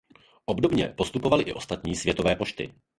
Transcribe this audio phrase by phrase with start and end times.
[0.45, 2.73] Obdobně postupovaly i ostatní světové pošty.